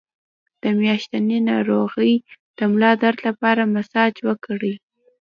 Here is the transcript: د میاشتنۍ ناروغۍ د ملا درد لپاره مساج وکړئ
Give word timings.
د 0.63 0.63
میاشتنۍ 0.79 1.39
ناروغۍ 1.49 2.13
د 2.57 2.59
ملا 2.71 2.91
درد 3.01 3.19
لپاره 3.27 3.61
مساج 3.75 4.13
وکړئ 4.27 4.73